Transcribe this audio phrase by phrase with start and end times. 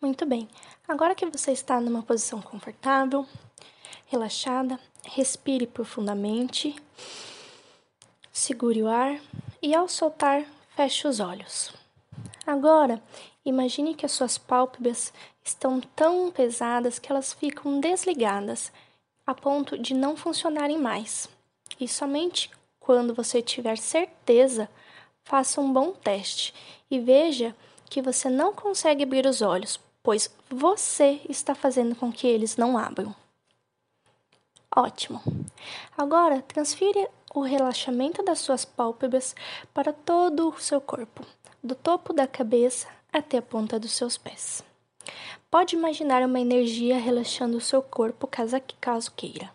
[0.00, 0.48] Muito bem.
[0.86, 3.26] Agora que você está numa posição confortável,
[4.06, 6.76] relaxada, respire profundamente,
[8.30, 9.18] segure o ar
[9.62, 10.44] e, ao soltar,
[10.76, 11.72] feche os olhos.
[12.46, 13.02] Agora,
[13.44, 15.12] imagine que as suas pálpebras
[15.42, 18.70] estão tão pesadas que elas ficam desligadas
[19.26, 21.28] a ponto de não funcionarem mais.
[21.80, 24.68] E somente quando você tiver certeza,
[25.24, 26.54] faça um bom teste
[26.88, 27.52] e veja
[27.90, 32.78] que você não consegue abrir os olhos, pois você está fazendo com que eles não
[32.78, 33.12] abram.
[34.70, 35.20] Ótimo.
[35.98, 39.34] Agora, transfira o relaxamento das suas pálpebras
[39.74, 41.26] para todo o seu corpo,
[41.60, 44.62] do topo da cabeça até a ponta dos seus pés.
[45.50, 49.52] Pode imaginar uma energia relaxando o seu corpo caso, caso queira.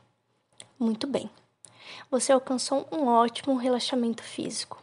[0.78, 1.30] Muito bem.
[2.09, 4.80] Você alcançou um ótimo relaxamento físico.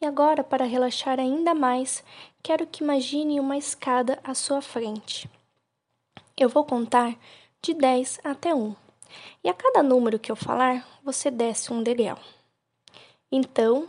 [0.00, 2.02] E agora, para relaxar ainda mais,
[2.42, 5.28] quero que imagine uma escada à sua frente.
[6.34, 7.18] Eu vou contar
[7.60, 8.74] de 10 até 1.
[9.44, 12.18] E a cada número que eu falar, você desce um degrau.
[13.30, 13.86] Então,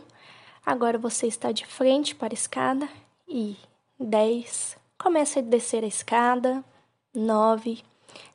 [0.66, 2.86] agora você está de frente para a escada
[3.26, 3.56] e
[3.98, 4.76] 10.
[4.98, 6.62] Começa a descer a escada.
[7.14, 7.82] 9.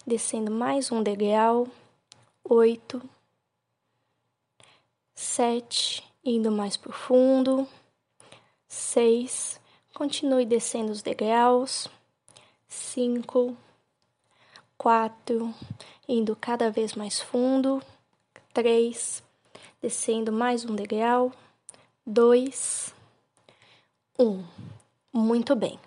[0.05, 1.67] Descendo mais um degrau.
[2.43, 3.07] 8.
[5.13, 7.67] 7 indo mais profundo.
[8.67, 9.59] Seis,
[9.93, 11.87] continue descendo os degraus.
[12.67, 13.55] Cinco,
[14.77, 15.53] quatro,
[16.07, 17.81] indo cada vez mais fundo.
[18.53, 19.23] Três,
[19.81, 21.31] descendo mais um degrau.
[22.05, 22.93] Dois,
[24.19, 24.43] um.
[25.13, 25.79] Muito bem.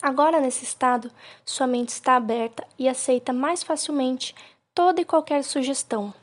[0.00, 1.10] Agora, nesse estado,
[1.44, 4.34] sua mente está aberta e aceita mais facilmente
[4.74, 6.14] toda e qualquer sugestão.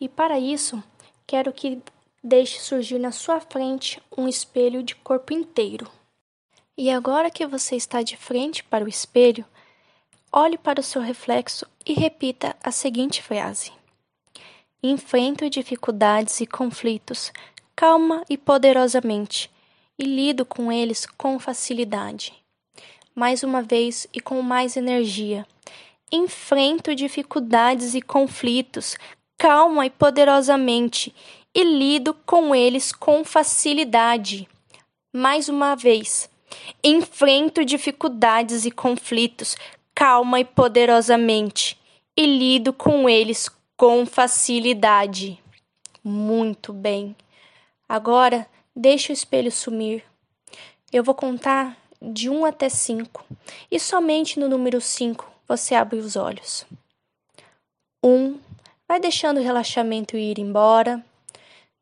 [0.00, 0.82] E para isso,
[1.26, 1.80] quero que
[2.24, 5.90] Deixe surgir na sua frente um espelho de corpo inteiro.
[6.78, 9.44] E agora que você está de frente para o espelho,
[10.32, 13.72] olhe para o seu reflexo e repita a seguinte frase:
[14.80, 17.32] Enfrento dificuldades e conflitos
[17.74, 19.50] calma e poderosamente
[19.98, 22.32] e lido com eles com facilidade.
[23.14, 25.46] Mais uma vez e com mais energia.
[26.10, 28.96] Enfrento dificuldades e conflitos
[29.36, 31.14] calma e poderosamente
[31.54, 34.48] e lido com eles com facilidade.
[35.12, 36.30] Mais uma vez,
[36.82, 39.56] enfrento dificuldades e conflitos
[39.94, 41.78] calma e poderosamente
[42.16, 45.42] e lido com eles com facilidade.
[46.02, 47.14] Muito bem.
[47.88, 50.02] Agora, deixe o espelho sumir.
[50.92, 53.24] Eu vou contar de 1 até 5
[53.70, 56.66] e somente no número 5 você abre os olhos.
[58.02, 58.08] 1.
[58.08, 58.40] Um,
[58.88, 61.04] vai deixando o relaxamento ir embora.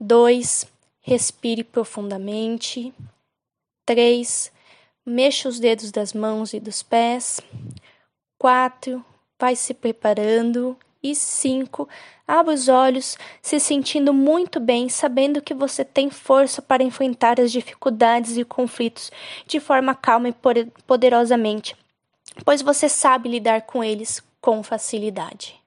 [0.00, 0.66] 2.
[1.02, 2.94] Respire profundamente.
[3.84, 4.50] 3.
[5.04, 7.40] Mexa os dedos das mãos e dos pés.
[8.38, 9.04] 4.
[9.38, 10.76] Vai se preparando.
[11.02, 11.88] E 5.
[12.28, 17.50] Abra os olhos, se sentindo muito bem, sabendo que você tem força para enfrentar as
[17.50, 19.10] dificuldades e conflitos
[19.46, 20.34] de forma calma e
[20.86, 21.74] poderosamente,
[22.44, 25.59] pois você sabe lidar com eles com facilidade.